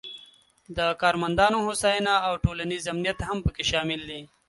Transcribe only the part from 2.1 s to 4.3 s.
او ټولنیز امنیت هم پکې شامل دي.